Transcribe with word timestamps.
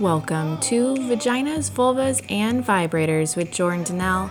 Welcome 0.00 0.58
to 0.62 0.96
Vaginas, 0.96 1.70
Vulvas, 1.70 2.20
and 2.28 2.64
Vibrators 2.64 3.36
with 3.36 3.52
Jordan 3.52 3.84
Dnelle. 3.84 4.28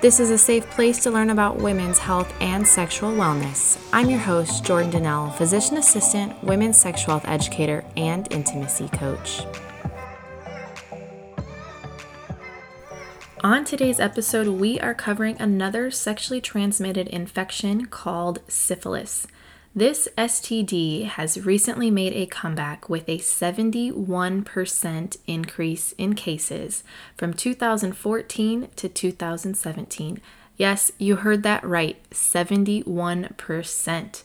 This 0.00 0.18
is 0.18 0.30
a 0.30 0.38
safe 0.38 0.68
place 0.70 1.00
to 1.04 1.12
learn 1.12 1.30
about 1.30 1.58
women's 1.58 1.98
health 1.98 2.34
and 2.40 2.66
sexual 2.66 3.12
wellness. 3.12 3.78
I'm 3.92 4.10
your 4.10 4.18
host, 4.18 4.64
Jordan 4.64 4.90
Dnelle, 4.90 5.32
physician 5.36 5.76
assistant, 5.76 6.42
women's 6.42 6.76
sexual 6.76 7.20
health 7.20 7.28
educator, 7.28 7.84
and 7.96 8.26
intimacy 8.32 8.88
coach. 8.88 9.42
On 13.44 13.64
today's 13.64 14.00
episode, 14.00 14.48
we 14.48 14.80
are 14.80 14.92
covering 14.92 15.40
another 15.40 15.88
sexually 15.92 16.40
transmitted 16.40 17.06
infection 17.06 17.86
called 17.86 18.40
syphilis. 18.48 19.28
This 19.76 20.08
STD 20.16 21.04
has 21.04 21.44
recently 21.44 21.90
made 21.90 22.14
a 22.14 22.24
comeback 22.24 22.88
with 22.88 23.06
a 23.10 23.18
71% 23.18 25.16
increase 25.26 25.92
in 25.98 26.14
cases 26.14 26.82
from 27.14 27.34
2014 27.34 28.68
to 28.74 28.88
2017. 28.88 30.20
Yes, 30.56 30.92
you 30.96 31.16
heard 31.16 31.42
that 31.42 31.62
right 31.62 31.98
71%. 32.10 34.22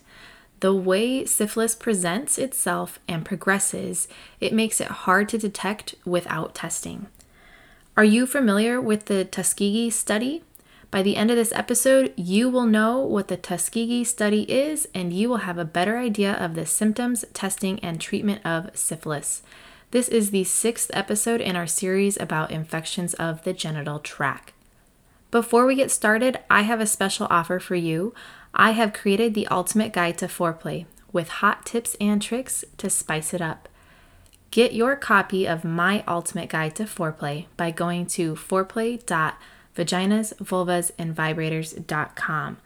The 0.62 0.74
way 0.74 1.26
syphilis 1.26 1.76
presents 1.76 2.38
itself 2.38 3.00
and 3.10 3.26
progresses, 3.26 4.08
it 4.40 4.54
makes 4.54 4.80
it 4.80 4.88
hard 4.88 5.28
to 5.28 5.38
detect 5.38 5.96
without 6.06 6.56
testing. 6.56 7.08
Are 7.98 8.06
you 8.06 8.26
familiar 8.26 8.80
with 8.80 9.08
the 9.08 9.26
Tuskegee 9.26 9.90
study? 9.90 10.44
By 10.92 11.02
the 11.02 11.16
end 11.16 11.32
of 11.32 11.38
this 11.38 11.54
episode, 11.54 12.14
you 12.18 12.50
will 12.50 12.66
know 12.66 13.00
what 13.00 13.30
the 13.30 13.38
Tuskegee 13.38 14.04
study 14.04 14.42
is 14.52 14.90
and 14.94 15.14
you 15.14 15.30
will 15.30 15.38
have 15.38 15.58
a 15.58 15.64
better 15.64 15.98
idea 15.98 16.34
of 16.34 16.54
the 16.54 16.66
symptoms, 16.66 17.24
testing, 17.32 17.80
and 17.80 18.00
treatment 18.00 18.46
of 18.46 18.78
syphilis. 18.78 19.42
This 19.92 20.10
is 20.10 20.32
the 20.32 20.44
sixth 20.44 20.92
episode 20.94 21.40
in 21.40 21.56
our 21.56 21.66
series 21.66 22.20
about 22.20 22.52
infections 22.52 23.14
of 23.14 23.44
the 23.46 23.54
genital 23.54 24.00
tract. 24.00 24.52
Before 25.32 25.66
we 25.66 25.76
get 25.76 25.92
started, 25.92 26.40
I 26.50 26.64
have 26.64 26.82
a 26.82 26.86
special 26.86 27.26
offer 27.30 27.58
for 27.60 27.76
you. 27.76 28.14
I 28.54 28.72
have 28.72 28.92
created 28.92 29.34
the 29.34 29.48
ultimate 29.48 29.94
guide 29.94 30.18
to 30.18 30.28
foreplay 30.28 30.88
with 31.14 31.30
hot 31.30 31.66
tips 31.66 31.96
and 32.02 32.22
tricks 32.22 32.66
to 32.78 32.90
spice 32.90 33.34
it 33.34 33.42
up. 33.42 33.70
Get 34.50 34.74
your 34.74 34.98
copy 34.98 35.48
of 35.48 35.64
my 35.64 36.04
ultimate 36.06 36.50
guide 36.50 36.76
to 36.76 36.84
foreplay 36.84 37.46
by 37.56 37.72
going 37.72 38.08
to 38.08 38.36
foreplay.com 38.36 39.34
vaginas, 39.76 40.34
vulvas, 40.38 40.92
and 40.98 41.16
vibrators.com. 41.16 42.58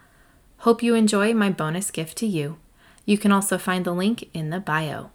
Hope 0.58 0.82
you 0.82 0.94
enjoy 0.94 1.34
my 1.34 1.50
bonus 1.50 1.90
gift 1.90 2.16
to 2.18 2.26
you. 2.26 2.58
You 3.04 3.18
can 3.18 3.32
also 3.32 3.58
find 3.58 3.84
the 3.84 3.92
link 3.92 4.28
in 4.34 4.50
the 4.50 4.60
bio. 4.60 5.10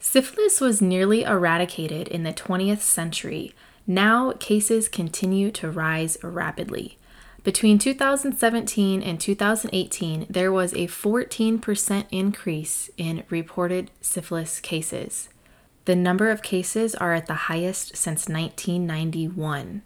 Syphilis 0.00 0.60
was 0.60 0.80
nearly 0.80 1.24
eradicated 1.24 2.08
in 2.08 2.22
the 2.22 2.32
20th 2.32 2.80
century. 2.80 3.52
Now, 3.86 4.32
cases 4.32 4.88
continue 4.88 5.50
to 5.52 5.70
rise 5.70 6.16
rapidly. 6.22 6.98
Between 7.42 7.78
2017 7.78 9.02
and 9.02 9.20
2018, 9.20 10.26
there 10.28 10.52
was 10.52 10.72
a 10.74 10.86
14% 10.86 12.04
increase 12.10 12.90
in 12.96 13.24
reported 13.30 13.90
syphilis 14.00 14.60
cases. 14.60 15.28
The 15.84 15.96
number 15.96 16.30
of 16.30 16.42
cases 16.42 16.94
are 16.94 17.14
at 17.14 17.26
the 17.26 17.48
highest 17.48 17.96
since 17.96 18.28
1991. 18.28 19.82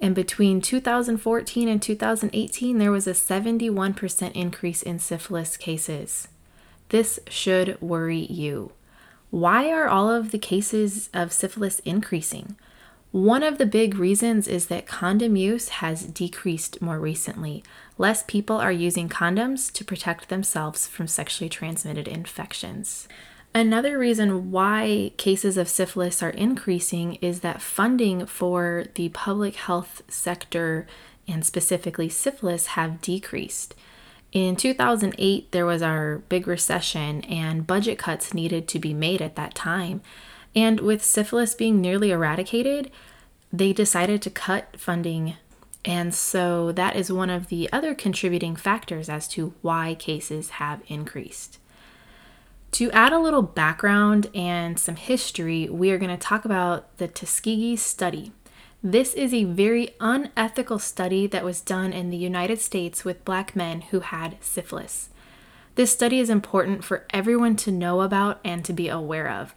And 0.00 0.14
between 0.14 0.60
2014 0.60 1.68
and 1.68 1.82
2018, 1.82 2.78
there 2.78 2.92
was 2.92 3.06
a 3.06 3.12
71% 3.12 4.32
increase 4.32 4.82
in 4.82 4.98
syphilis 4.98 5.56
cases. 5.56 6.28
This 6.90 7.18
should 7.28 7.80
worry 7.80 8.20
you. 8.20 8.72
Why 9.30 9.70
are 9.70 9.88
all 9.88 10.10
of 10.10 10.30
the 10.30 10.38
cases 10.38 11.10
of 11.12 11.32
syphilis 11.32 11.80
increasing? 11.80 12.56
One 13.10 13.42
of 13.42 13.58
the 13.58 13.66
big 13.66 13.96
reasons 13.96 14.46
is 14.46 14.66
that 14.66 14.86
condom 14.86 15.34
use 15.34 15.68
has 15.68 16.04
decreased 16.04 16.80
more 16.80 17.00
recently. 17.00 17.64
Less 17.96 18.22
people 18.22 18.56
are 18.56 18.72
using 18.72 19.08
condoms 19.08 19.72
to 19.72 19.84
protect 19.84 20.28
themselves 20.28 20.86
from 20.86 21.06
sexually 21.06 21.48
transmitted 21.48 22.06
infections. 22.06 23.08
Another 23.54 23.98
reason 23.98 24.50
why 24.50 25.12
cases 25.16 25.56
of 25.56 25.68
syphilis 25.68 26.22
are 26.22 26.30
increasing 26.30 27.14
is 27.16 27.40
that 27.40 27.62
funding 27.62 28.26
for 28.26 28.84
the 28.94 29.08
public 29.08 29.56
health 29.56 30.02
sector 30.08 30.86
and 31.26 31.44
specifically 31.44 32.08
syphilis 32.08 32.66
have 32.68 33.00
decreased. 33.00 33.74
In 34.32 34.56
2008, 34.56 35.52
there 35.52 35.64
was 35.64 35.80
our 35.80 36.18
big 36.28 36.46
recession, 36.46 37.22
and 37.22 37.66
budget 37.66 37.98
cuts 37.98 38.34
needed 38.34 38.68
to 38.68 38.78
be 38.78 38.92
made 38.92 39.22
at 39.22 39.36
that 39.36 39.54
time. 39.54 40.02
And 40.54 40.80
with 40.80 41.02
syphilis 41.02 41.54
being 41.54 41.80
nearly 41.80 42.10
eradicated, 42.10 42.90
they 43.52 43.72
decided 43.72 44.20
to 44.22 44.30
cut 44.30 44.78
funding. 44.78 45.36
And 45.84 46.14
so 46.14 46.72
that 46.72 46.96
is 46.96 47.10
one 47.10 47.30
of 47.30 47.48
the 47.48 47.72
other 47.72 47.94
contributing 47.94 48.56
factors 48.56 49.08
as 49.08 49.26
to 49.28 49.54
why 49.62 49.94
cases 49.94 50.50
have 50.50 50.82
increased. 50.88 51.58
To 52.72 52.90
add 52.92 53.12
a 53.12 53.18
little 53.18 53.42
background 53.42 54.28
and 54.34 54.78
some 54.78 54.96
history, 54.96 55.68
we 55.68 55.90
are 55.90 55.98
going 55.98 56.10
to 56.10 56.16
talk 56.16 56.44
about 56.44 56.96
the 56.98 57.08
Tuskegee 57.08 57.76
study. 57.76 58.32
This 58.82 59.14
is 59.14 59.34
a 59.34 59.44
very 59.44 59.94
unethical 59.98 60.78
study 60.78 61.26
that 61.26 61.44
was 61.44 61.60
done 61.60 61.92
in 61.92 62.10
the 62.10 62.16
United 62.16 62.60
States 62.60 63.04
with 63.04 63.24
black 63.24 63.56
men 63.56 63.80
who 63.80 64.00
had 64.00 64.36
syphilis. 64.40 65.08
This 65.74 65.90
study 65.90 66.20
is 66.20 66.30
important 66.30 66.84
for 66.84 67.06
everyone 67.10 67.56
to 67.56 67.72
know 67.72 68.02
about 68.02 68.38
and 68.44 68.64
to 68.64 68.72
be 68.72 68.88
aware 68.88 69.28
of. 69.28 69.54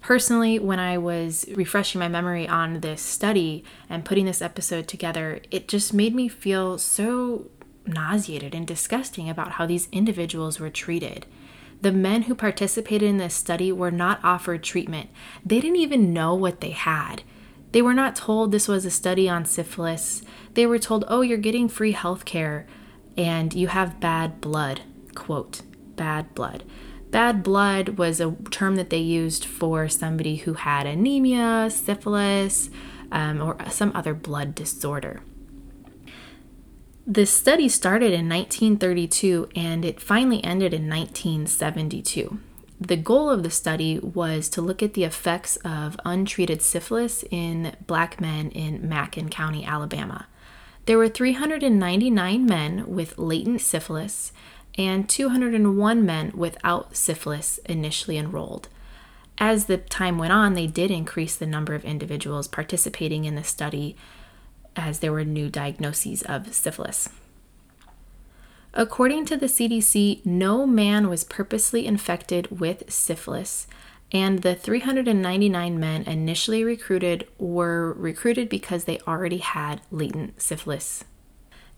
Personally, 0.00 0.58
when 0.58 0.80
I 0.80 0.98
was 0.98 1.46
refreshing 1.54 1.98
my 1.98 2.08
memory 2.08 2.48
on 2.48 2.80
this 2.80 3.00
study 3.00 3.62
and 3.88 4.04
putting 4.04 4.26
this 4.26 4.42
episode 4.42 4.88
together, 4.88 5.40
it 5.50 5.68
just 5.68 5.94
made 5.94 6.14
me 6.14 6.28
feel 6.28 6.78
so 6.78 7.46
nauseated 7.86 8.54
and 8.54 8.66
disgusting 8.66 9.30
about 9.30 9.52
how 9.52 9.66
these 9.66 9.88
individuals 9.92 10.58
were 10.58 10.70
treated. 10.70 11.26
The 11.80 11.92
men 11.92 12.22
who 12.22 12.34
participated 12.34 13.08
in 13.08 13.18
this 13.18 13.34
study 13.34 13.70
were 13.70 13.90
not 13.90 14.20
offered 14.24 14.62
treatment. 14.62 15.10
They 15.44 15.60
didn't 15.60 15.76
even 15.76 16.12
know 16.12 16.34
what 16.34 16.60
they 16.60 16.70
had. 16.70 17.22
They 17.72 17.82
were 17.82 17.94
not 17.94 18.16
told 18.16 18.52
this 18.52 18.68
was 18.68 18.84
a 18.84 18.90
study 18.90 19.28
on 19.28 19.44
syphilis. 19.44 20.22
They 20.54 20.64
were 20.64 20.78
told, 20.78 21.04
oh, 21.08 21.22
you're 21.22 21.38
getting 21.38 21.68
free 21.68 21.92
health 21.92 22.24
care 22.24 22.66
and 23.16 23.52
you 23.52 23.68
have 23.68 24.00
bad 24.00 24.40
blood. 24.40 24.82
Quote, 25.14 25.62
bad 25.96 26.34
blood. 26.34 26.64
Bad 27.10 27.42
blood 27.42 27.90
was 27.90 28.20
a 28.20 28.36
term 28.50 28.76
that 28.76 28.90
they 28.90 28.98
used 28.98 29.44
for 29.44 29.88
somebody 29.88 30.36
who 30.36 30.54
had 30.54 30.86
anemia, 30.86 31.68
syphilis, 31.70 32.70
um, 33.12 33.40
or 33.40 33.56
some 33.70 33.92
other 33.94 34.14
blood 34.14 34.54
disorder. 34.54 35.22
The 37.06 37.26
study 37.26 37.68
started 37.68 38.14
in 38.14 38.30
1932 38.30 39.50
and 39.54 39.84
it 39.84 40.00
finally 40.00 40.42
ended 40.42 40.72
in 40.72 40.88
1972. 40.88 42.38
The 42.80 42.96
goal 42.96 43.28
of 43.28 43.42
the 43.42 43.50
study 43.50 43.98
was 43.98 44.48
to 44.50 44.62
look 44.62 44.82
at 44.82 44.94
the 44.94 45.04
effects 45.04 45.56
of 45.56 46.00
untreated 46.06 46.62
syphilis 46.62 47.22
in 47.30 47.76
black 47.86 48.22
men 48.22 48.50
in 48.50 48.88
Macon 48.88 49.28
County, 49.28 49.66
Alabama. 49.66 50.28
There 50.86 50.96
were 50.96 51.10
399 51.10 52.46
men 52.46 52.86
with 52.88 53.18
latent 53.18 53.60
syphilis 53.60 54.32
and 54.78 55.06
201 55.06 56.06
men 56.06 56.32
without 56.34 56.96
syphilis 56.96 57.58
initially 57.66 58.16
enrolled. 58.16 58.68
As 59.36 59.66
the 59.66 59.76
time 59.76 60.16
went 60.16 60.32
on, 60.32 60.54
they 60.54 60.66
did 60.66 60.90
increase 60.90 61.36
the 61.36 61.46
number 61.46 61.74
of 61.74 61.84
individuals 61.84 62.48
participating 62.48 63.26
in 63.26 63.34
the 63.34 63.44
study 63.44 63.94
as 64.76 64.98
there 64.98 65.12
were 65.12 65.24
new 65.24 65.48
diagnoses 65.48 66.22
of 66.22 66.54
syphilis. 66.54 67.08
According 68.72 69.26
to 69.26 69.36
the 69.36 69.46
CDC, 69.46 70.26
no 70.26 70.66
man 70.66 71.08
was 71.08 71.22
purposely 71.22 71.86
infected 71.86 72.60
with 72.60 72.92
syphilis, 72.92 73.68
and 74.10 74.42
the 74.42 74.54
399 74.54 75.78
men 75.78 76.02
initially 76.02 76.64
recruited 76.64 77.26
were 77.38 77.92
recruited 77.92 78.48
because 78.48 78.84
they 78.84 78.98
already 79.06 79.38
had 79.38 79.80
latent 79.90 80.42
syphilis. 80.42 81.04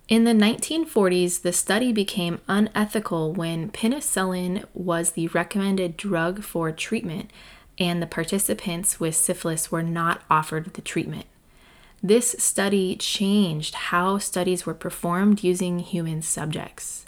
In 0.08 0.24
the 0.24 0.32
1940s, 0.32 1.42
the 1.42 1.52
study 1.52 1.92
became 1.92 2.40
unethical 2.48 3.32
when 3.32 3.70
penicillin 3.70 4.64
was 4.72 5.10
the 5.10 5.28
recommended 5.28 5.96
drug 5.96 6.42
for 6.42 6.70
treatment, 6.72 7.30
and 7.78 8.00
the 8.00 8.06
participants 8.06 9.00
with 9.00 9.16
syphilis 9.16 9.70
were 9.72 9.82
not 9.82 10.22
offered 10.30 10.72
the 10.74 10.82
treatment. 10.82 11.26
This 12.06 12.36
study 12.38 12.94
changed 12.94 13.74
how 13.74 14.18
studies 14.18 14.64
were 14.64 14.74
performed 14.74 15.42
using 15.42 15.80
human 15.80 16.22
subjects. 16.22 17.04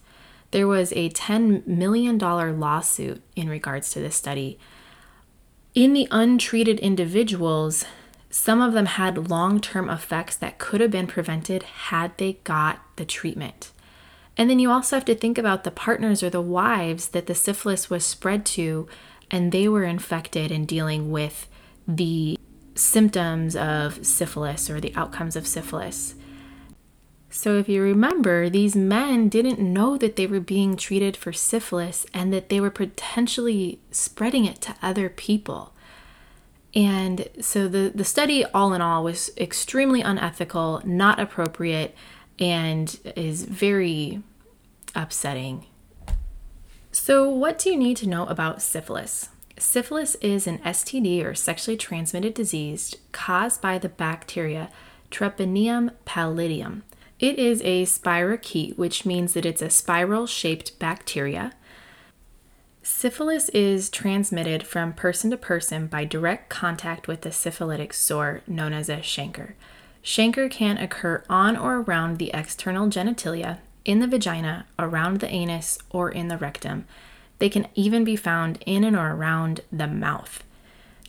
There 0.50 0.66
was 0.66 0.90
a 0.90 1.10
$10 1.10 1.64
million 1.68 2.18
lawsuit 2.18 3.22
in 3.36 3.48
regards 3.48 3.92
to 3.92 4.00
this 4.00 4.16
study. 4.16 4.58
In 5.72 5.92
the 5.92 6.08
untreated 6.10 6.80
individuals, 6.80 7.84
some 8.28 8.60
of 8.60 8.72
them 8.72 8.86
had 8.86 9.30
long 9.30 9.60
term 9.60 9.88
effects 9.88 10.34
that 10.34 10.58
could 10.58 10.80
have 10.80 10.90
been 10.90 11.06
prevented 11.06 11.62
had 11.62 12.18
they 12.18 12.32
got 12.42 12.80
the 12.96 13.04
treatment. 13.04 13.70
And 14.36 14.50
then 14.50 14.58
you 14.58 14.68
also 14.68 14.96
have 14.96 15.04
to 15.04 15.14
think 15.14 15.38
about 15.38 15.62
the 15.62 15.70
partners 15.70 16.24
or 16.24 16.30
the 16.30 16.40
wives 16.40 17.10
that 17.10 17.28
the 17.28 17.36
syphilis 17.36 17.88
was 17.88 18.04
spread 18.04 18.44
to, 18.46 18.88
and 19.30 19.52
they 19.52 19.68
were 19.68 19.84
infected 19.84 20.50
and 20.50 20.66
dealing 20.66 21.12
with 21.12 21.46
the 21.86 22.36
symptoms 22.78 23.56
of 23.56 24.06
syphilis 24.06 24.70
or 24.70 24.80
the 24.80 24.94
outcomes 24.94 25.36
of 25.36 25.46
syphilis. 25.46 26.14
So, 27.30 27.58
if 27.58 27.69
you 27.69 27.82
remember, 27.82 28.48
these 28.48 28.75
men 28.75 29.28
didn't 29.28 29.58
know 29.58 29.98
that 29.98 30.16
they 30.16 30.26
were 30.26 30.40
being 30.40 30.76
treated 30.76 31.16
for 31.16 31.32
syphilis 31.32 32.06
and 32.14 32.32
that 32.32 32.48
they 32.48 32.58
were 32.58 32.70
potentially 32.70 33.80
spreading 33.90 34.46
it 34.46 34.62
to 34.62 34.76
other 34.80 35.10
people. 35.10 35.75
And 36.75 37.28
so, 37.40 37.69
the, 37.69 37.92
the 37.94 38.04
study, 38.04 38.46
all 38.46 38.72
in 38.72 38.81
all, 38.81 39.04
was 39.04 39.31
extremely 39.36 40.00
unethical, 40.00 40.81
not 40.84 41.20
appropriate, 41.20 41.94
and 42.38 42.98
is 43.14 43.44
very 43.44 44.22
upsetting. 44.94 45.66
So, 46.92 47.28
what 47.28 47.58
do 47.58 47.70
you 47.70 47.76
need 47.76 47.98
to 47.98 48.08
know 48.08 48.24
about 48.26 48.62
syphilis? 48.62 49.28
Syphilis 49.58 50.14
is 50.16 50.46
an 50.46 50.58
STD 50.58 51.25
or 51.25 51.34
sexually 51.34 51.76
transmitted 51.76 52.34
disease 52.34 52.94
caused 53.12 53.60
by 53.60 53.78
the 53.78 53.88
bacteria 53.88 54.70
Treponema 55.10 55.93
pallidum. 56.06 56.82
It 57.19 57.38
is 57.38 57.60
a 57.62 57.84
spirochete, 57.84 58.78
which 58.78 59.05
means 59.05 59.32
that 59.32 59.46
it's 59.46 59.62
a 59.62 59.70
spiral 59.70 60.26
shaped 60.26 60.78
bacteria. 60.78 61.52
Syphilis 62.82 63.49
is 63.50 63.90
transmitted 63.90 64.62
from 64.62 64.93
person 64.93 65.31
to 65.31 65.37
person 65.37 65.88
by 65.88 66.05
direct 66.05 66.49
contact 66.49 67.08
with 67.08 67.26
a 67.26 67.32
syphilitic 67.32 67.93
sore 67.93 68.43
known 68.46 68.72
as 68.72 68.88
a 68.88 68.99
chancre. 68.99 69.55
Chancre 70.05 70.50
can 70.50 70.78
occur 70.78 71.25
on 71.28 71.56
or 71.56 71.81
around 71.81 72.19
the 72.19 72.31
external 72.32 72.87
genitalia, 72.87 73.58
in 73.84 73.99
the 73.99 74.06
vagina, 74.06 74.66
around 74.78 75.20
the 75.20 75.28
anus, 75.28 75.78
or 75.90 76.10
in 76.10 76.28
the 76.28 76.38
rectum. 76.38 76.87
They 77.38 77.49
can 77.49 77.69
even 77.75 78.05
be 78.05 78.17
found 78.17 78.62
in 78.67 78.85
and 78.85 78.96
or 78.96 79.12
around 79.12 79.61
the 79.73 79.87
mouth. 79.87 80.43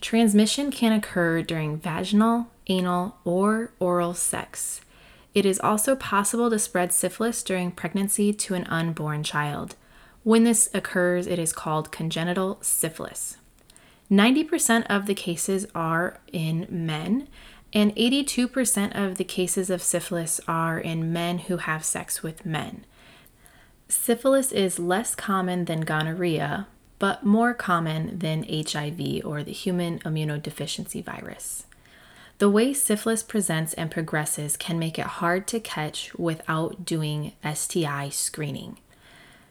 Transmission 0.00 0.70
can 0.70 0.92
occur 0.92 1.42
during 1.42 1.76
vaginal, 1.76 2.48
anal, 2.68 3.16
or 3.24 3.72
oral 3.78 4.14
sex. 4.14 4.80
It 5.34 5.44
is 5.44 5.60
also 5.60 5.94
possible 5.94 6.50
to 6.50 6.58
spread 6.58 6.92
syphilis 6.92 7.42
during 7.42 7.70
pregnancy 7.70 8.32
to 8.32 8.54
an 8.54 8.64
unborn 8.64 9.22
child. 9.22 9.76
When 10.22 10.44
this 10.44 10.68
occurs, 10.74 11.26
it 11.26 11.38
is 11.38 11.52
called 11.52 11.92
congenital 11.92 12.58
syphilis. 12.60 13.36
90% 14.10 14.86
of 14.90 15.06
the 15.06 15.14
cases 15.14 15.66
are 15.74 16.18
in 16.32 16.66
men, 16.68 17.28
and 17.72 17.94
82% 17.94 19.00
of 19.00 19.16
the 19.16 19.24
cases 19.24 19.70
of 19.70 19.82
syphilis 19.82 20.40
are 20.48 20.78
in 20.78 21.12
men 21.12 21.38
who 21.38 21.58
have 21.58 21.84
sex 21.84 22.22
with 22.22 22.44
men. 22.44 22.84
Syphilis 23.90 24.52
is 24.52 24.78
less 24.78 25.16
common 25.16 25.64
than 25.64 25.80
gonorrhea, 25.80 26.68
but 27.00 27.24
more 27.24 27.52
common 27.52 28.20
than 28.20 28.44
HIV 28.44 29.24
or 29.24 29.42
the 29.42 29.50
human 29.50 29.98
immunodeficiency 30.00 31.04
virus. 31.04 31.66
The 32.38 32.48
way 32.48 32.72
syphilis 32.72 33.24
presents 33.24 33.74
and 33.74 33.90
progresses 33.90 34.56
can 34.56 34.78
make 34.78 34.96
it 34.96 35.18
hard 35.18 35.48
to 35.48 35.58
catch 35.58 36.14
without 36.14 36.84
doing 36.84 37.32
STI 37.42 38.10
screening. 38.10 38.78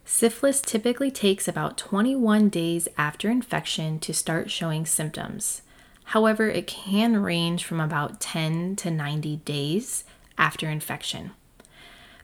Syphilis 0.05 0.61
typically 0.61 1.11
takes 1.11 1.49
about 1.49 1.77
21 1.77 2.47
days 2.47 2.87
after 2.97 3.29
infection 3.29 3.99
to 3.99 4.13
start 4.13 4.49
showing 4.49 4.85
symptoms. 4.85 5.63
However, 6.05 6.47
it 6.47 6.65
can 6.65 7.21
range 7.21 7.65
from 7.65 7.81
about 7.81 8.21
10 8.21 8.77
to 8.77 8.89
90 8.89 9.35
days 9.37 10.05
after 10.37 10.69
infection. 10.69 11.31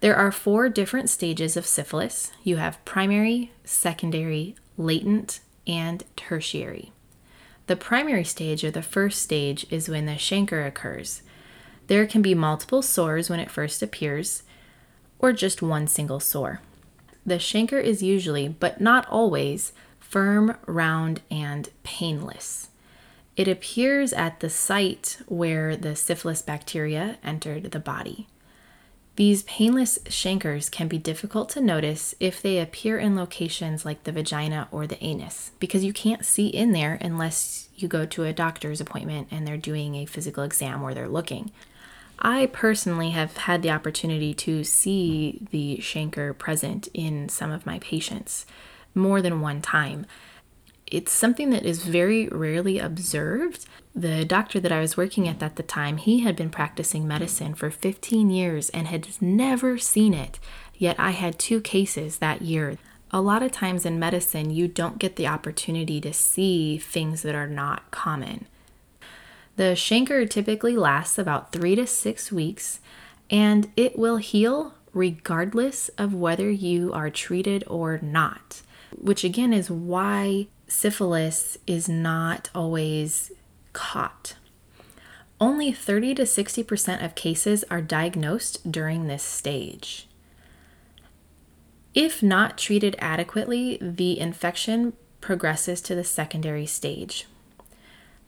There 0.02 0.16
are 0.16 0.32
four 0.32 0.70
different 0.70 1.10
stages 1.10 1.56
of 1.56 1.66
syphilis 1.66 2.32
you 2.44 2.58
have 2.58 2.84
primary, 2.86 3.52
secondary, 3.64 4.56
latent, 4.78 5.40
and 5.66 6.04
tertiary. 6.16 6.92
The 7.68 7.76
primary 7.76 8.24
stage, 8.24 8.64
or 8.64 8.72
the 8.72 8.84
first 8.84 9.22
stage, 9.22 9.66
is 9.72 9.90
when 9.90 10.06
the 10.06 10.14
chancre 10.14 10.68
occurs. 10.68 11.24
There 11.88 12.06
can 12.06 12.22
be 12.22 12.36
multiple 12.36 12.82
sores 12.82 13.30
when 13.30 13.40
it 13.40 13.50
first 13.50 13.82
appears, 13.82 14.44
or 15.18 15.34
just 15.34 15.62
one 15.62 15.88
single 15.88 16.20
sore. 16.20 16.62
The 17.26 17.36
chancre 17.36 17.82
is 17.82 18.04
usually, 18.04 18.48
but 18.48 18.80
not 18.80 19.08
always, 19.08 19.74
firm, 20.00 20.58
round, 20.68 21.22
and 21.32 21.70
painless. 21.84 22.70
It 23.36 23.48
appears 23.48 24.14
at 24.14 24.40
the 24.40 24.50
site 24.50 25.18
where 25.28 25.76
the 25.76 25.96
syphilis 25.96 26.42
bacteria 26.42 27.18
entered 27.24 27.72
the 27.72 27.80
body. 27.80 28.28
These 29.16 29.44
painless 29.44 29.98
chancres 30.10 30.70
can 30.70 30.90
be 30.90 30.98
difficult 30.98 31.50
to 31.52 31.62
notice 31.62 32.16
if 32.20 32.42
they 32.42 32.60
appear 32.60 33.00
in 33.00 33.16
locations 33.16 33.86
like 33.86 34.04
the 34.04 34.12
vagina 34.12 34.68
or 34.72 34.86
the 34.86 35.02
anus, 35.02 35.52
because 35.58 35.86
you 35.86 35.94
can't 35.94 36.26
see 36.26 36.48
in 36.48 36.74
there 36.74 36.98
unless 37.00 37.70
you 37.78 37.88
go 37.88 38.06
to 38.06 38.24
a 38.24 38.34
doctor's 38.34 38.82
appointment 38.82 39.30
and 39.32 39.48
they're 39.48 39.56
doing 39.56 39.96
a 39.96 40.06
physical 40.06 40.44
exam 40.44 40.82
where 40.82 40.94
they're 40.94 41.08
looking. 41.08 41.52
I 42.20 42.48
personally 42.48 43.12
have 43.12 43.38
had 43.38 43.62
the 43.62 43.72
opportunity 43.72 44.34
to 44.36 44.66
see 44.66 45.48
the 45.52 45.78
chancre 45.82 46.38
present 46.38 46.90
in 46.94 47.30
some 47.30 47.52
of 47.52 47.66
my 47.66 47.80
patients 47.80 48.46
more 48.94 49.22
than 49.22 49.42
one 49.42 49.62
time 49.62 50.06
it's 50.96 51.12
something 51.12 51.50
that 51.50 51.66
is 51.66 51.84
very 51.84 52.30
rarely 52.30 52.80
observed. 52.80 53.66
The 53.94 54.24
doctor 54.24 54.62
that 54.62 54.72
I 54.72 54.80
was 54.80 54.96
working 54.96 55.28
at 55.28 55.44
at 55.44 55.58
the 55.58 55.64
time, 55.64 55.98
he 55.98 56.22
had 56.22 56.38
been 56.38 56.50
practicing 56.50 57.06
medicine 57.06 57.54
for 57.54 57.70
15 57.70 58.30
years 58.30 58.70
and 58.70 58.88
had 58.88 59.10
never 59.22 59.78
seen 59.78 60.14
it. 60.14 60.40
Yet 60.74 60.96
I 60.98 61.12
had 61.12 61.38
two 61.38 61.60
cases 61.60 62.20
that 62.20 62.42
year. 62.42 62.78
A 63.12 63.20
lot 63.20 63.44
of 63.44 63.52
times 63.52 63.86
in 63.86 64.00
medicine, 64.00 64.52
you 64.52 64.70
don't 64.70 64.98
get 64.98 65.18
the 65.18 65.28
opportunity 65.28 66.00
to 66.00 66.14
see 66.14 66.78
things 66.78 67.24
that 67.24 67.36
are 67.36 67.48
not 67.48 67.92
common. 67.92 68.48
The 69.58 69.74
chancre 69.76 70.30
typically 70.30 70.78
lasts 70.78 71.18
about 71.18 71.52
three 71.52 71.76
to 71.76 71.86
six 71.88 72.32
weeks 72.32 72.80
and 73.30 73.70
it 73.76 74.00
will 74.00 74.18
heal 74.18 74.76
regardless 74.94 75.90
of 75.98 76.14
whether 76.14 76.50
you 76.50 76.94
are 76.94 77.10
treated 77.10 77.66
or 77.68 78.00
not, 78.02 78.62
which 78.98 79.26
again 79.26 79.52
is 79.52 79.70
why 79.70 80.48
syphilis 80.68 81.58
is 81.68 81.88
not 81.88 82.50
always 82.56 83.32
caught. 83.74 84.36
Only 85.40 85.72
30 85.72 86.16
to 86.16 86.24
60% 86.24 87.04
of 87.04 87.16
cases 87.16 87.64
are 87.70 87.82
diagnosed 87.82 88.72
during 88.72 89.08
this 89.08 89.24
stage. 89.24 90.08
If 91.94 92.24
not 92.24 92.58
treated 92.58 92.96
adequately, 93.00 93.78
the 93.82 94.20
infection 94.20 94.94
progresses 95.22 95.82
to 95.82 95.96
the 95.96 96.04
secondary 96.04 96.66
stage. 96.66 97.26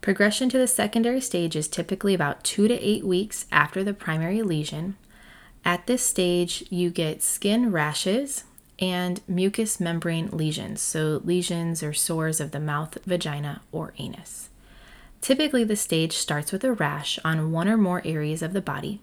Progression 0.02 0.50
to 0.50 0.58
the 0.58 0.68
secondary 0.68 1.22
stage 1.22 1.56
is 1.56 1.68
typically 1.68 2.14
about 2.14 2.44
two 2.44 2.68
to 2.68 2.74
eight 2.76 3.04
weeks 3.04 3.46
after 3.52 3.84
the 3.84 3.94
primary 3.94 4.42
lesion. 4.42 4.96
At 5.66 5.88
this 5.88 6.04
stage, 6.04 6.64
you 6.70 6.90
get 6.90 7.24
skin 7.24 7.72
rashes, 7.72 8.46
and 8.80 9.22
mucous 9.28 9.80
membrane 9.80 10.30
lesions, 10.32 10.82
so 10.82 11.22
lesions 11.24 11.82
or 11.82 11.94
sores 11.94 12.40
of 12.40 12.52
the 12.52 12.60
mouth, 12.60 12.98
vagina, 13.06 13.62
or 13.72 13.94
anus. 13.98 14.50
Typically, 15.22 15.64
the 15.64 15.76
stage 15.76 16.14
starts 16.14 16.52
with 16.52 16.64
a 16.64 16.74
rash 16.74 17.18
on 17.26 17.52
one 17.52 17.68
or 17.68 17.78
more 17.78 18.02
areas 18.06 18.42
of 18.42 18.54
the 18.54 18.62
body. 18.62 19.02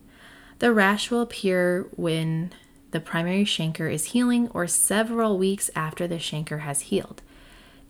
The 0.61 0.73
rash 0.73 1.11
will 1.11 1.21
appear 1.21 1.89
when 1.97 2.53
the 2.93 3.01
primary 3.01 3.45
chancre 3.45 3.93
is 3.93 4.07
healing 4.07 4.49
or 4.55 4.69
several 4.69 5.37
weeks 5.37 5.69
after 5.75 6.07
the 6.07 6.17
chancre 6.17 6.61
has 6.61 6.83
healed. 6.83 7.23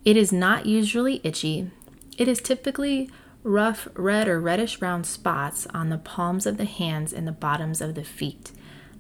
It 0.05 0.17
is 0.17 0.33
not 0.33 0.67
usually 0.67 1.21
itchy. 1.23 1.71
It 2.17 2.27
is 2.27 2.41
typically 2.41 3.11
rough 3.43 3.87
red 3.95 4.27
or 4.27 4.41
reddish 4.41 4.79
brown 4.79 5.05
spots 5.05 5.67
on 5.75 5.91
the 5.91 5.99
palms 5.99 6.47
of 6.47 6.57
the 6.57 6.65
hands 6.65 7.13
and 7.13 7.29
the 7.29 7.33
bottoms 7.33 7.83
of 7.83 7.95
the 7.95 8.05
feet. 8.05 8.53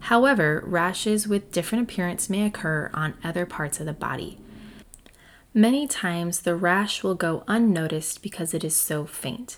However, 0.08 0.62
rashes 0.66 1.26
with 1.26 1.50
different 1.50 1.84
appearance 1.90 2.28
may 2.28 2.44
occur 2.44 2.90
on 2.92 3.14
other 3.24 3.46
parts 3.46 3.80
of 3.80 3.86
the 3.86 3.94
body. 3.94 4.38
Many 5.54 5.88
times 5.88 6.40
the 6.40 6.54
rash 6.54 7.02
will 7.02 7.14
go 7.14 7.42
unnoticed 7.48 8.22
because 8.22 8.52
it 8.52 8.62
is 8.64 8.76
so 8.76 9.06
faint. 9.06 9.56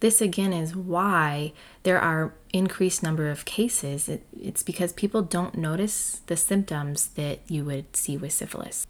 This 0.00 0.20
again 0.20 0.52
is 0.52 0.74
why 0.74 1.52
there 1.84 2.00
are 2.00 2.34
increased 2.52 3.04
number 3.04 3.30
of 3.30 3.44
cases. 3.44 4.08
It, 4.08 4.26
it's 4.36 4.64
because 4.64 4.92
people 4.92 5.22
don't 5.22 5.56
notice 5.56 6.20
the 6.26 6.36
symptoms 6.36 7.06
that 7.10 7.48
you 7.48 7.64
would 7.64 7.94
see 7.94 8.16
with 8.16 8.32
syphilis. 8.32 8.88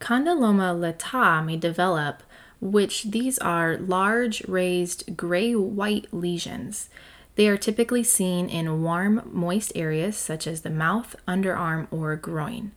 Condylomata 0.00 0.80
lata 0.80 1.42
may 1.44 1.58
develop, 1.58 2.22
which 2.62 3.02
these 3.04 3.38
are 3.40 3.76
large 3.76 4.42
raised 4.48 5.18
gray 5.18 5.54
white 5.54 6.06
lesions. 6.12 6.88
They 7.36 7.48
are 7.48 7.56
typically 7.56 8.04
seen 8.04 8.48
in 8.48 8.82
warm, 8.82 9.28
moist 9.32 9.72
areas 9.74 10.16
such 10.16 10.46
as 10.46 10.62
the 10.62 10.70
mouth, 10.70 11.16
underarm, 11.26 11.88
or 11.90 12.14
groin. 12.16 12.72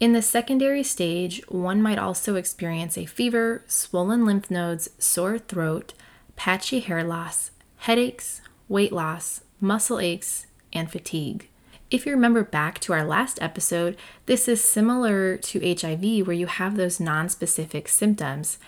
In 0.00 0.12
the 0.12 0.22
secondary 0.22 0.84
stage, 0.84 1.42
one 1.48 1.82
might 1.82 1.98
also 1.98 2.36
experience 2.36 2.96
a 2.96 3.06
fever, 3.06 3.64
swollen 3.66 4.24
lymph 4.24 4.48
nodes, 4.50 4.90
sore 4.98 5.38
throat, 5.38 5.92
patchy 6.36 6.78
hair 6.78 7.02
loss, 7.02 7.50
headaches, 7.78 8.40
weight 8.68 8.92
loss, 8.92 9.40
muscle 9.60 9.98
aches, 9.98 10.46
and 10.72 10.88
fatigue. 10.90 11.48
If 11.90 12.06
you 12.06 12.12
remember 12.12 12.44
back 12.44 12.78
to 12.80 12.92
our 12.92 13.04
last 13.04 13.40
episode, 13.42 13.96
this 14.26 14.46
is 14.46 14.62
similar 14.62 15.36
to 15.38 15.74
HIV 15.74 16.26
where 16.26 16.36
you 16.36 16.46
have 16.46 16.76
those 16.76 17.00
non 17.00 17.28
specific 17.28 17.88
symptoms. 17.88 18.58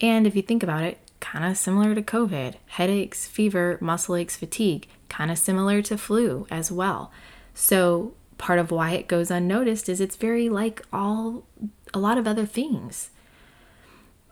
And 0.00 0.26
if 0.26 0.36
you 0.36 0.42
think 0.42 0.62
about 0.62 0.84
it, 0.84 0.98
kind 1.20 1.44
of 1.44 1.56
similar 1.56 1.94
to 1.94 2.02
COVID. 2.02 2.54
Headaches, 2.66 3.26
fever, 3.26 3.78
muscle 3.80 4.16
aches, 4.16 4.36
fatigue, 4.36 4.88
kind 5.08 5.30
of 5.30 5.38
similar 5.38 5.82
to 5.82 5.98
flu 5.98 6.46
as 6.50 6.70
well. 6.70 7.12
So, 7.54 8.14
part 8.36 8.58
of 8.58 8.70
why 8.70 8.92
it 8.92 9.08
goes 9.08 9.30
unnoticed 9.30 9.88
is 9.88 10.00
it's 10.00 10.16
very 10.16 10.48
like 10.48 10.82
all 10.92 11.44
a 11.92 11.98
lot 11.98 12.18
of 12.18 12.26
other 12.26 12.46
things. 12.46 13.10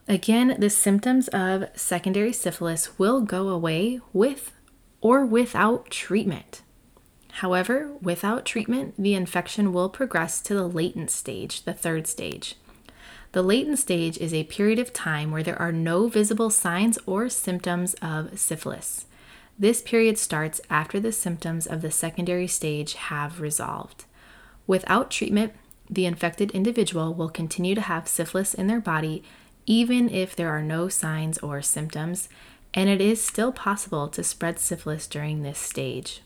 Again, 0.09 0.57
the 0.59 0.71
symptoms 0.71 1.27
of 1.29 1.69
secondary 1.75 2.33
syphilis 2.33 2.99
will 2.99 3.23
go 3.23 3.49
away 3.49 4.01
with 4.13 4.53
or 5.01 5.27
without 5.27 5.91
treatment. 5.91 6.63
However, 7.33 7.93
without 8.01 8.47
treatment, 8.47 8.95
the 8.97 9.15
infection 9.15 9.73
will 9.73 9.89
progress 9.89 10.41
to 10.43 10.55
the 10.55 10.69
latent 10.69 11.11
stage, 11.11 11.65
the 11.65 11.75
third 11.75 12.07
stage. 12.07 12.55
The 13.37 13.43
latent 13.43 13.79
stage 13.79 14.17
is 14.17 14.33
a 14.33 14.45
period 14.45 14.79
of 14.79 14.95
time 14.95 15.31
where 15.31 15.43
there 15.43 15.61
are 15.61 15.71
no 15.71 16.09
visible 16.09 16.49
signs 16.49 16.99
or 17.05 17.29
symptoms 17.29 17.93
of 18.01 18.39
syphilis. 18.39 19.05
This 19.59 19.83
period 19.83 20.17
starts 20.17 20.63
after 20.71 20.99
the 20.99 21.13
symptoms 21.13 21.67
of 21.67 21.83
the 21.83 21.91
secondary 21.91 22.47
stage 22.47 22.95
have 22.95 23.43
resolved. 23.43 24.07
Without 24.67 25.11
treatment, 25.11 25.53
the 25.91 26.07
infected 26.07 26.51
individual 26.53 27.13
will 27.13 27.29
continue 27.29 27.75
to 27.75 27.83
have 27.83 28.09
syphilis 28.09 28.55
in 28.55 28.69
their 28.69 28.81
body 28.81 29.23
even 29.67 30.09
if 30.09 30.35
there 30.35 30.49
are 30.49 30.63
no 30.63 30.89
signs 30.89 31.37
or 31.41 31.61
symptoms, 31.61 32.31
and 32.73 32.89
it 32.89 33.03
is 33.03 33.23
still 33.23 33.53
possible 33.53 34.09
to 34.09 34.25
spread 34.25 34.59
syphilis 34.59 35.07
during 35.07 35.43
this 35.43 35.59
stage. 35.59 36.23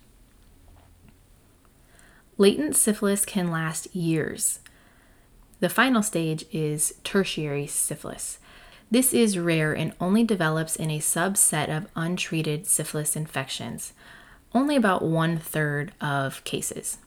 Latent 2.38 2.76
syphilis 2.76 3.25
can 3.25 3.50
last 3.50 3.93
years. 3.97 4.61
The 5.61 5.69
final 5.69 6.02
stage 6.02 6.45
is 6.52 6.95
tertiary 7.05 7.67
syphilis. 7.67 8.38
This 8.90 9.14
is 9.14 9.38
rare 9.38 9.73
and 9.73 9.93
only 10.00 10.25
develops 10.25 10.75
in 10.75 10.90
a 10.90 10.99
subset 10.99 11.75
of 11.75 11.87
untreated 11.95 12.67
syphilis 12.67 13.14
infections, 13.14 13.93
only 14.55 14.75
about 14.75 15.02
one 15.02 15.38
third 15.38 15.93
of 16.00 16.43
cases. 16.45 16.99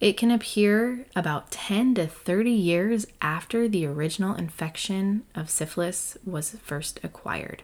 It 0.00 0.16
can 0.16 0.32
appear 0.32 1.04
about 1.14 1.52
10 1.52 1.94
to 1.94 2.08
30 2.08 2.50
years 2.50 3.06
after 3.20 3.68
the 3.68 3.86
original 3.86 4.34
infection 4.34 5.22
of 5.34 5.48
syphilis 5.48 6.16
was 6.24 6.56
first 6.64 6.98
acquired. 7.04 7.62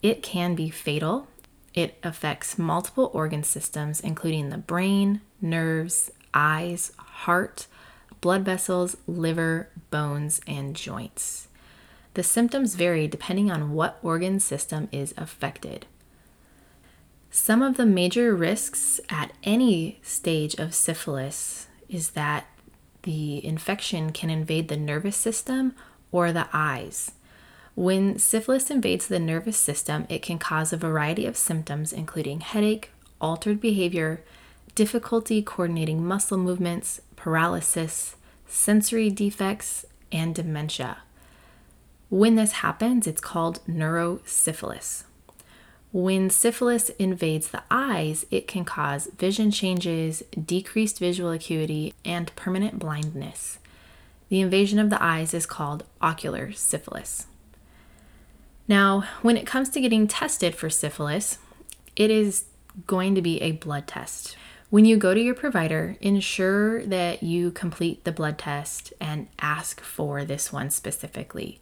It 0.00 0.22
can 0.22 0.54
be 0.54 0.70
fatal. 0.70 1.26
It 1.74 1.98
affects 2.04 2.58
multiple 2.58 3.10
organ 3.12 3.42
systems, 3.42 4.00
including 4.00 4.50
the 4.50 4.58
brain, 4.58 5.20
nerves, 5.40 6.12
eyes, 6.32 6.92
heart, 6.96 7.66
blood 8.20 8.44
vessels, 8.44 8.96
liver, 9.06 9.68
bones, 9.90 10.40
and 10.46 10.74
joints. 10.74 11.48
The 12.14 12.22
symptoms 12.22 12.74
vary 12.74 13.06
depending 13.06 13.50
on 13.50 13.72
what 13.72 13.98
organ 14.02 14.40
system 14.40 14.88
is 14.90 15.14
affected. 15.16 15.86
Some 17.30 17.62
of 17.62 17.76
the 17.76 17.86
major 17.86 18.34
risks 18.34 19.00
at 19.10 19.32
any 19.44 20.00
stage 20.02 20.54
of 20.54 20.74
syphilis 20.74 21.68
is 21.88 22.10
that 22.10 22.46
the 23.02 23.44
infection 23.44 24.12
can 24.12 24.30
invade 24.30 24.68
the 24.68 24.76
nervous 24.76 25.16
system 25.16 25.74
or 26.10 26.32
the 26.32 26.48
eyes. 26.52 27.12
When 27.74 28.18
syphilis 28.18 28.70
invades 28.70 29.06
the 29.06 29.20
nervous 29.20 29.56
system, 29.56 30.06
it 30.08 30.22
can 30.22 30.38
cause 30.38 30.72
a 30.72 30.76
variety 30.76 31.26
of 31.26 31.36
symptoms, 31.36 31.92
including 31.92 32.40
headache, 32.40 32.90
altered 33.20 33.60
behavior, 33.60 34.24
difficulty 34.74 35.42
coordinating 35.42 36.04
muscle 36.04 36.38
movements, 36.38 37.00
paralysis, 37.18 38.14
sensory 38.46 39.10
defects, 39.10 39.84
and 40.12 40.34
dementia. 40.34 40.98
When 42.08 42.36
this 42.36 42.52
happens, 42.52 43.06
it's 43.06 43.20
called 43.20 43.60
neurosyphilis. 43.68 45.02
When 45.92 46.30
syphilis 46.30 46.90
invades 46.90 47.48
the 47.48 47.62
eyes, 47.70 48.24
it 48.30 48.46
can 48.46 48.64
cause 48.64 49.08
vision 49.18 49.50
changes, 49.50 50.22
decreased 50.42 50.98
visual 50.98 51.32
acuity, 51.32 51.92
and 52.04 52.34
permanent 52.36 52.78
blindness. 52.78 53.58
The 54.28 54.40
invasion 54.40 54.78
of 54.78 54.88
the 54.88 55.02
eyes 55.02 55.34
is 55.34 55.44
called 55.44 55.84
ocular 56.00 56.52
syphilis. 56.52 57.26
Now, 58.68 59.04
when 59.22 59.36
it 59.36 59.46
comes 59.46 59.70
to 59.70 59.80
getting 59.80 60.06
tested 60.06 60.54
for 60.54 60.70
syphilis, 60.70 61.38
it 61.96 62.10
is 62.10 62.44
going 62.86 63.14
to 63.16 63.22
be 63.22 63.42
a 63.42 63.52
blood 63.52 63.88
test. 63.88 64.36
When 64.70 64.84
you 64.84 64.98
go 64.98 65.14
to 65.14 65.20
your 65.20 65.34
provider, 65.34 65.96
ensure 66.02 66.84
that 66.84 67.22
you 67.22 67.50
complete 67.50 68.04
the 68.04 68.12
blood 68.12 68.36
test 68.36 68.92
and 69.00 69.28
ask 69.38 69.80
for 69.80 70.26
this 70.26 70.52
one 70.52 70.68
specifically. 70.68 71.58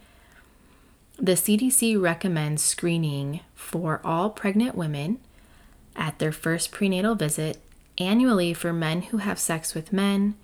The 1.17 1.33
CDC 1.33 2.01
recommends 2.01 2.65
screening 2.65 3.41
for 3.55 4.01
all 4.03 4.31
pregnant 4.31 4.75
women 4.75 5.21
at 5.95 6.19
their 6.19 6.33
first 6.33 6.73
prenatal 6.73 7.15
visit, 7.15 7.59
annually 7.97 8.53
for 8.53 8.73
men 8.73 9.03
who 9.03 9.19
have 9.19 9.39
sex 9.39 9.73
with 9.73 9.93
men, 9.93 10.35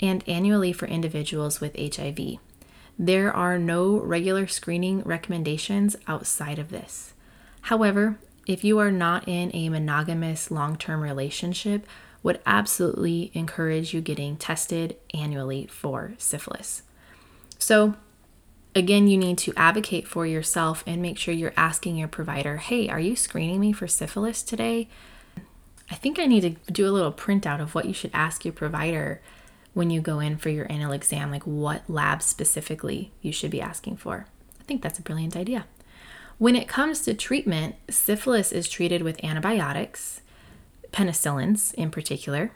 and 0.00 0.26
annually 0.26 0.72
for 0.72 0.86
individuals 0.86 1.60
with 1.60 1.76
HIV. 1.76 2.38
There 2.98 3.30
are 3.30 3.58
no 3.58 3.98
regular 3.98 4.46
screening 4.46 5.02
recommendations 5.02 5.96
outside 6.08 6.58
of 6.58 6.70
this. 6.70 7.12
However, 7.62 8.18
if 8.46 8.64
you 8.64 8.78
are 8.78 8.90
not 8.90 9.28
in 9.28 9.50
a 9.54 9.68
monogamous 9.68 10.50
long 10.50 10.76
term 10.76 11.02
relationship, 11.02 11.86
would 12.26 12.40
absolutely 12.44 13.30
encourage 13.34 13.94
you 13.94 14.00
getting 14.00 14.36
tested 14.36 14.96
annually 15.14 15.66
for 15.68 16.14
syphilis. 16.18 16.82
So, 17.58 17.94
Again, 18.74 19.08
you 19.08 19.16
need 19.16 19.38
to 19.38 19.54
advocate 19.56 20.06
for 20.06 20.26
yourself 20.26 20.84
and 20.86 21.00
make 21.00 21.16
sure 21.16 21.32
you're 21.32 21.54
asking 21.56 21.96
your 21.96 22.08
provider, 22.08 22.58
hey, 22.58 22.90
are 22.90 23.00
you 23.00 23.16
screening 23.16 23.58
me 23.58 23.72
for 23.72 23.88
syphilis 23.88 24.42
today? 24.42 24.90
I 25.90 25.94
think 25.94 26.18
I 26.18 26.26
need 26.26 26.42
to 26.42 26.70
do 26.70 26.86
a 26.86 26.92
little 26.92 27.10
printout 27.10 27.62
of 27.62 27.74
what 27.74 27.86
you 27.86 27.94
should 27.94 28.10
ask 28.12 28.44
your 28.44 28.52
provider 28.52 29.22
when 29.72 29.88
you 29.88 30.02
go 30.02 30.20
in 30.20 30.36
for 30.36 30.50
your 30.50 30.66
anal 30.68 30.92
exam, 30.92 31.30
like 31.30 31.44
what 31.44 31.88
lab 31.88 32.20
specifically 32.20 33.12
you 33.22 33.32
should 33.32 33.50
be 33.50 33.62
asking 33.62 33.96
for. 33.96 34.26
I 34.60 34.64
think 34.64 34.82
that's 34.82 34.98
a 34.98 35.02
brilliant 35.02 35.38
idea. 35.38 35.64
When 36.36 36.54
it 36.54 36.68
comes 36.68 37.00
to 37.02 37.14
treatment, 37.14 37.76
syphilis 37.88 38.52
is 38.52 38.68
treated 38.68 39.00
with 39.00 39.24
antibiotics, 39.24 40.20
penicillins 40.96 41.74
in 41.74 41.90
particular. 41.90 42.50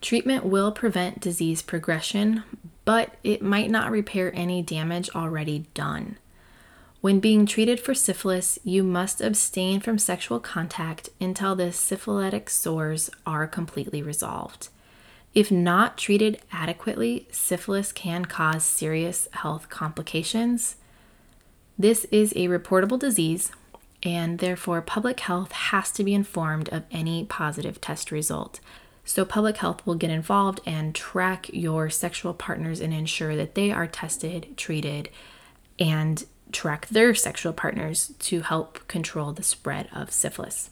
Treatment 0.00 0.44
will 0.44 0.70
prevent 0.70 1.20
disease 1.20 1.62
progression 1.62 2.44
but 2.86 3.16
it 3.24 3.42
might 3.42 3.68
not 3.68 3.90
repair 3.90 4.30
any 4.34 4.62
damage 4.62 5.10
already 5.10 5.66
done. 5.74 6.16
When 7.02 7.20
being 7.20 7.44
treated 7.44 7.80
for 7.80 7.94
syphilis, 7.94 8.58
you 8.64 8.82
must 8.84 9.20
abstain 9.20 9.80
from 9.80 9.98
sexual 9.98 10.38
contact 10.40 11.10
until 11.20 11.56
the 11.56 11.72
syphilitic 11.72 12.48
sores 12.48 13.10
are 13.26 13.46
completely 13.46 14.02
resolved. 14.02 14.68
If 15.34 15.50
not 15.50 15.98
treated 15.98 16.40
adequately, 16.52 17.26
syphilis 17.32 17.92
can 17.92 18.24
cause 18.24 18.64
serious 18.64 19.28
health 19.32 19.68
complications. 19.68 20.76
This 21.76 22.04
is 22.06 22.32
a 22.32 22.48
reportable 22.48 22.98
disease, 22.98 23.50
and 24.06 24.38
therefore, 24.38 24.80
public 24.80 25.18
health 25.18 25.50
has 25.50 25.90
to 25.90 26.04
be 26.04 26.14
informed 26.14 26.68
of 26.68 26.84
any 26.92 27.24
positive 27.24 27.80
test 27.80 28.12
result. 28.12 28.60
So, 29.04 29.24
public 29.24 29.56
health 29.56 29.84
will 29.84 29.96
get 29.96 30.10
involved 30.10 30.60
and 30.64 30.94
track 30.94 31.50
your 31.52 31.90
sexual 31.90 32.32
partners 32.32 32.78
and 32.78 32.94
ensure 32.94 33.34
that 33.34 33.56
they 33.56 33.72
are 33.72 33.88
tested, 33.88 34.56
treated, 34.56 35.08
and 35.80 36.24
track 36.52 36.86
their 36.86 37.16
sexual 37.16 37.52
partners 37.52 38.14
to 38.20 38.42
help 38.42 38.86
control 38.86 39.32
the 39.32 39.42
spread 39.42 39.88
of 39.92 40.12
syphilis. 40.12 40.70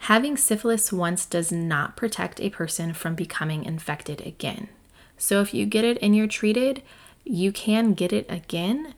Having 0.00 0.36
syphilis 0.36 0.92
once 0.92 1.24
does 1.24 1.50
not 1.50 1.96
protect 1.96 2.38
a 2.38 2.50
person 2.50 2.92
from 2.92 3.14
becoming 3.14 3.64
infected 3.64 4.20
again. 4.26 4.68
So, 5.16 5.40
if 5.40 5.54
you 5.54 5.64
get 5.64 5.86
it 5.86 5.96
and 6.02 6.14
you're 6.14 6.26
treated, 6.26 6.82
you 7.24 7.50
can 7.50 7.94
get 7.94 8.12
it 8.12 8.26
again 8.28 8.92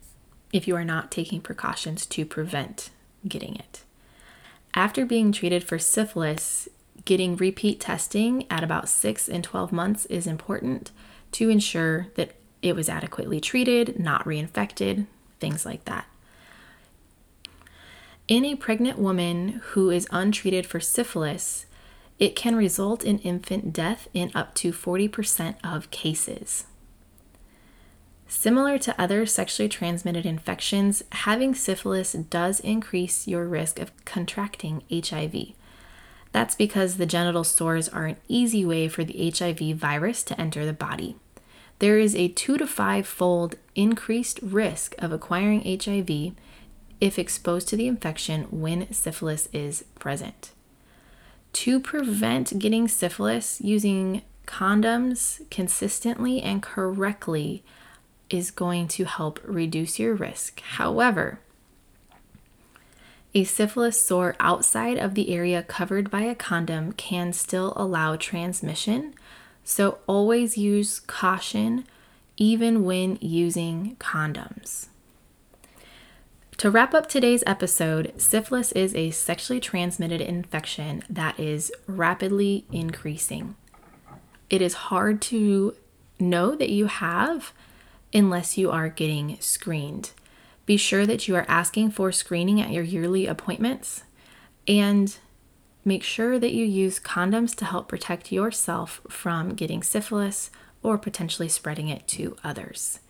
if 0.52 0.67
you 0.67 0.76
are 0.76 0.85
not 0.85 1.11
taking 1.11 1.40
precautions 1.40 2.07
to 2.07 2.25
prevent 2.25 2.90
getting 3.26 3.57
it. 3.57 3.83
After 4.75 5.05
being 5.05 5.33
treated 5.33 5.64
for 5.64 5.78
syphilis, 5.78 6.69
Getting 7.09 7.37
repeat 7.37 7.81
testing 7.81 8.45
at 8.50 8.62
about 8.62 8.87
6 8.87 9.28
and 9.28 9.43
12 9.43 9.73
months 9.73 10.05
is 10.07 10.26
important 10.26 10.90
to 11.33 11.49
ensure 11.49 12.09
that 12.17 12.35
it 12.61 12.76
was 12.76 12.90
adequately 12.90 13.40
treated, 13.40 13.99
not 13.99 14.25
reinfected, 14.25 15.07
things 15.40 15.64
like 15.64 15.87
that. 15.87 16.07
In 18.28 18.45
a 18.45 18.57
pregnant 18.57 18.99
woman 18.99 19.62
who 19.71 19.90
is 19.90 20.07
untreated 20.11 20.67
for 20.67 20.81
syphilis, 20.81 21.64
it 22.19 22.37
can 22.37 22.57
result 22.57 23.05
in 23.05 23.21
infant 23.21 23.73
death 23.73 24.09
in 24.12 24.31
up 24.35 24.55
to 24.57 24.73
40% 24.73 25.55
of 25.64 25.90
cases. 25.90 26.67
Similar 28.28 28.76
to 28.80 29.00
other 29.00 29.25
sexually 29.25 29.70
transmitted 29.70 30.26
infections, 30.26 31.02
having 31.12 31.54
syphilis 31.54 32.12
does 32.12 32.61
increase 32.61 33.26
your 33.26 33.47
risk 33.47 33.78
of 33.78 33.90
contracting 34.04 34.82
HIV. 34.92 35.54
That's 36.32 36.54
because 36.54 36.99
the 36.99 37.06
genital 37.06 37.42
sores 37.42 37.88
are 37.88 38.04
an 38.04 38.16
easy 38.28 38.66
way 38.66 38.87
for 38.88 39.02
the 39.02 39.30
HIV 39.30 39.76
virus 39.76 40.23
to 40.25 40.38
enter 40.38 40.66
the 40.66 40.75
body. 40.75 41.16
There 41.78 41.99
is 41.99 42.14
a 42.14 42.28
two 42.28 42.58
to 42.58 42.66
five 42.66 43.06
fold 43.06 43.56
increased 43.75 44.40
risk 44.42 44.94
of 44.99 45.11
acquiring 45.11 45.62
HIV 45.62 46.32
if 47.00 47.18
exposed 47.18 47.68
to 47.68 47.76
the 47.76 47.87
infection 47.87 48.42
when 48.50 48.92
syphilis 48.92 49.49
is 49.54 49.85
present. 49.99 50.50
To 51.54 51.80
prevent 51.80 52.58
getting 52.58 52.88
syphilis, 52.88 53.61
using 53.62 54.23
condoms 54.47 55.49
consistently 55.50 56.42
and 56.42 56.62
correctly 56.62 57.62
is 58.30 58.50
going 58.50 58.88
to 58.88 59.04
help 59.04 59.40
reduce 59.44 59.99
your 59.99 60.14
risk. 60.14 60.61
However, 60.61 61.40
a 63.35 63.44
syphilis 63.44 64.00
sore 64.00 64.35
outside 64.40 64.99
of 64.99 65.14
the 65.14 65.30
area 65.35 65.62
covered 65.62 66.11
by 66.11 66.23
a 66.23 66.35
condom 66.35 66.92
can 66.92 67.32
still 67.32 67.73
allow 67.76 68.16
transmission, 68.16 69.14
so 69.64 69.99
always 70.06 70.56
use 70.56 71.00
caution 71.00 71.85
even 72.37 72.85
when 72.85 73.18
using 73.20 73.97
condoms. 73.99 74.87
To 76.58 76.70
wrap 76.70 76.94
up 76.94 77.08
today's 77.08 77.44
episode, 77.47 78.12
syphilis 78.16 78.73
is 78.73 78.94
a 78.94 79.11
sexually 79.11 79.61
transmitted 79.61 80.20
infection 80.20 81.04
that 81.08 81.38
is 81.38 81.70
rapidly 81.87 82.64
increasing. 82.73 83.54
It 84.50 84.61
is 84.61 84.75
hard 84.75 85.20
to 85.23 85.76
know 86.18 86.56
that 86.56 86.70
you 86.70 86.87
have 86.87 87.52
unless 88.12 88.56
you 88.58 88.70
are 88.70 88.88
getting 88.88 89.36
screened. 89.40 90.12
Be 90.66 90.76
sure 90.76 91.06
that 91.06 91.28
you 91.28 91.36
are 91.36 91.46
asking 91.48 91.92
for 91.92 92.12
screening 92.12 92.60
at 92.60 92.70
your 92.70 92.84
yearly 92.84 93.26
appointments 93.26 94.04
and 94.66 95.16
make 95.84 96.02
sure 96.02 96.38
that 96.38 96.52
you 96.52 96.64
use 96.64 97.00
condoms 97.00 97.54
to 97.56 97.64
help 97.64 97.88
protect 97.88 98.30
yourself 98.30 99.00
from 99.08 99.54
getting 99.54 99.82
syphilis 99.82 100.50
or 100.82 100.98
potentially 100.98 101.48
spreading 101.48 101.88
it 101.88 102.06
to 102.06 102.36
others. 102.44 103.00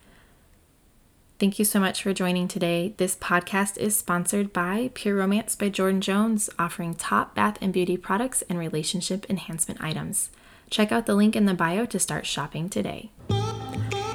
Thank 1.38 1.58
you 1.58 1.64
so 1.64 1.78
much 1.78 2.02
for 2.02 2.12
joining 2.12 2.48
today. 2.48 2.94
This 2.96 3.14
podcast 3.14 3.76
is 3.78 3.96
sponsored 3.96 4.52
by 4.52 4.90
Pure 4.94 5.16
Romance 5.16 5.54
by 5.54 5.68
Jordan 5.68 6.00
Jones, 6.00 6.50
offering 6.58 6.94
top 6.94 7.34
bath 7.36 7.58
and 7.60 7.72
beauty 7.72 7.96
products 7.96 8.42
and 8.48 8.58
relationship 8.58 9.24
enhancement 9.30 9.80
items. 9.80 10.30
Check 10.68 10.90
out 10.90 11.06
the 11.06 11.14
link 11.14 11.36
in 11.36 11.46
the 11.46 11.54
bio 11.54 11.86
to 11.86 11.98
start 12.00 12.26
shopping 12.26 12.68
today. 12.68 13.10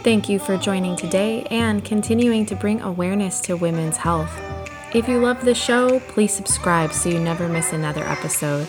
Thank 0.03 0.27
you 0.27 0.37
for 0.37 0.57
joining 0.57 0.97
today 0.97 1.43
and 1.49 1.83
continuing 1.85 2.45
to 2.47 2.57
bring 2.57 2.81
awareness 2.81 3.39
to 3.41 3.55
women's 3.55 3.95
health. 3.95 4.37
If 4.93 5.07
you 5.07 5.17
love 5.19 5.45
the 5.45 5.55
show, 5.55 6.01
please 6.01 6.33
subscribe 6.33 6.91
so 6.91 7.07
you 7.07 7.19
never 7.19 7.47
miss 7.47 7.71
another 7.71 8.03
episode 8.03 8.67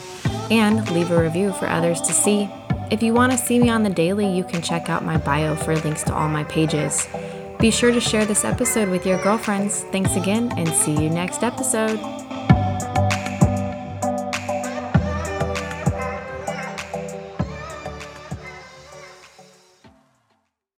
and 0.52 0.88
leave 0.92 1.10
a 1.10 1.20
review 1.20 1.52
for 1.54 1.66
others 1.66 2.00
to 2.02 2.12
see. 2.12 2.48
If 2.92 3.02
you 3.02 3.14
want 3.14 3.32
to 3.32 3.38
see 3.38 3.58
me 3.58 3.68
on 3.68 3.82
the 3.82 3.90
daily, 3.90 4.28
you 4.28 4.44
can 4.44 4.62
check 4.62 4.88
out 4.88 5.04
my 5.04 5.16
bio 5.16 5.56
for 5.56 5.74
links 5.78 6.04
to 6.04 6.14
all 6.14 6.28
my 6.28 6.44
pages. 6.44 7.08
Be 7.58 7.72
sure 7.72 7.90
to 7.90 8.00
share 8.00 8.24
this 8.24 8.44
episode 8.44 8.88
with 8.88 9.04
your 9.04 9.20
girlfriends. 9.20 9.82
Thanks 9.90 10.14
again 10.14 10.52
and 10.56 10.68
see 10.68 10.92
you 10.92 11.10
next 11.10 11.42
episode. 11.42 12.23